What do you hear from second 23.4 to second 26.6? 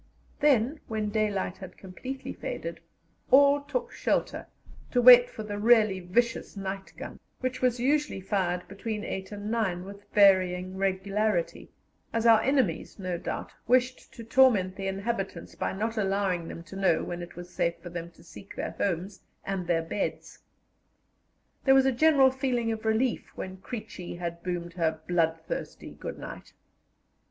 "Creechy" had boomed her bloodthirsty "Good night."